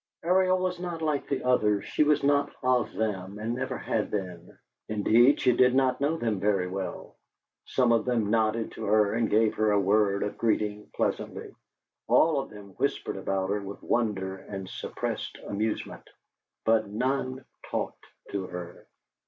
Ariel 0.23 0.57
was 0.57 0.79
not 0.79 1.03
like 1.03 1.29
the 1.29 1.43
others; 1.43 1.85
she 1.85 2.03
was 2.03 2.23
not 2.23 2.49
of 2.63 2.91
them, 2.91 3.37
and 3.37 3.53
never 3.53 3.77
had 3.77 4.09
been. 4.09 4.57
Indeed, 4.89 5.39
she 5.39 5.55
did 5.55 5.75
not 5.75 6.01
know 6.01 6.17
them 6.17 6.39
very 6.39 6.65
well. 6.65 7.17
Some 7.65 7.91
of 7.91 8.05
them 8.05 8.31
nodded 8.31 8.71
to 8.71 8.85
her 8.85 9.13
and 9.13 9.29
gave 9.29 9.53
her 9.53 9.69
a 9.69 9.79
word 9.79 10.23
of 10.23 10.39
greeting 10.39 10.89
pleasantly; 10.95 11.51
all 12.07 12.39
of 12.39 12.49
them 12.49 12.69
whispered 12.77 13.15
about 13.15 13.51
her 13.51 13.61
with 13.61 13.83
wonder 13.83 14.37
and 14.37 14.67
suppressed 14.67 15.37
amusement; 15.45 16.09
but 16.65 16.87
none 16.89 17.45
talked 17.69 18.07
to 18.31 18.47
her. 18.47 18.87